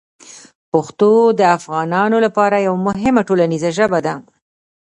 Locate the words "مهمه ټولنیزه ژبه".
2.87-3.99